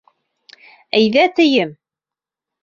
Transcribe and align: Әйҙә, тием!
Әйҙә, 0.99 1.27
тием! 1.41 1.77